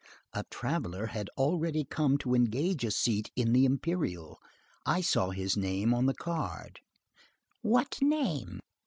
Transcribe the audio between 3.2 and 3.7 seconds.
in the